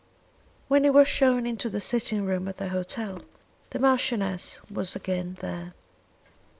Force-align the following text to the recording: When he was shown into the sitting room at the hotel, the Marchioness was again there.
When 0.67 0.83
he 0.83 0.89
was 0.89 1.07
shown 1.07 1.45
into 1.45 1.69
the 1.69 1.79
sitting 1.79 2.25
room 2.25 2.47
at 2.47 2.57
the 2.57 2.69
hotel, 2.69 3.21
the 3.69 3.77
Marchioness 3.77 4.59
was 4.67 4.95
again 4.95 5.37
there. 5.41 5.75